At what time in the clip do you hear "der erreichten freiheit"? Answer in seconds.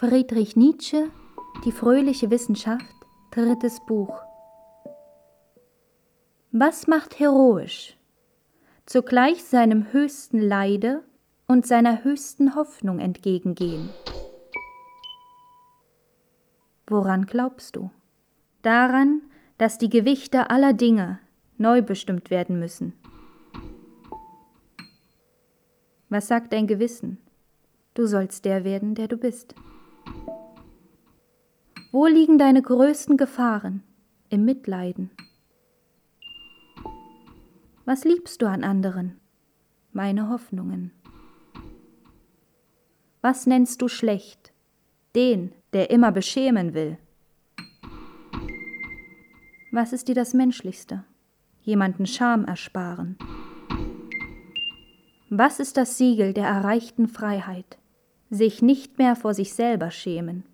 56.32-57.76